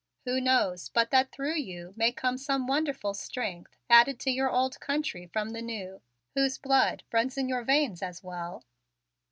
[0.25, 4.79] Who knows but that through you may come some wonderful strength added to your old
[4.79, 6.01] country from the new,
[6.33, 8.63] whose blood runs in your veins as well?"